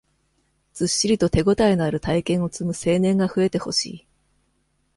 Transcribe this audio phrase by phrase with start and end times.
[0.73, 4.07] ずっしりと手応えのある体験を積む青年が増えてほしい。